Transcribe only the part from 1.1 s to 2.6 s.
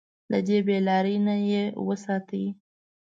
نه يې وساتي.